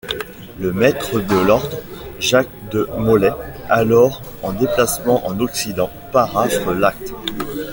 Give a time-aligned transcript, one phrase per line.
[0.57, 1.77] Le maître de l'ordre,
[2.19, 3.29] Jacques de Molay
[3.69, 7.13] alors en déplacement en Occident, paraphe l'acte.